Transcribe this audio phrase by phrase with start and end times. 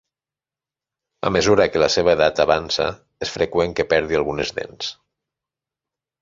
[1.27, 2.87] A mesura que la seva edat avança,
[3.27, 4.91] és freqüent que perdi algunes dents.